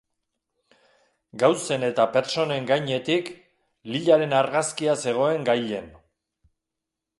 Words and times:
Gauzen 1.43 1.85
eta 1.89 2.05
pertsonen 2.15 2.65
gainetik, 2.71 3.31
Lilaren 3.93 4.35
argazkia 4.41 4.99
zegoen 5.07 5.49
gailen. 5.51 5.95